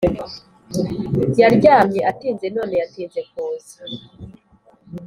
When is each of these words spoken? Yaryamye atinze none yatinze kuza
Yaryamye 1.39 1.99
atinze 2.11 2.45
none 2.55 2.73
yatinze 2.81 3.21
kuza 3.31 3.77